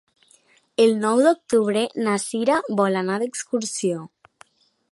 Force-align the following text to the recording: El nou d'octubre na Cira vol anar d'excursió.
El 0.85 0.93
nou 1.01 1.19
d'octubre 1.27 1.83
na 2.07 2.15
Cira 2.23 2.57
vol 2.81 2.97
anar 3.03 3.19
d'excursió. 3.25 4.01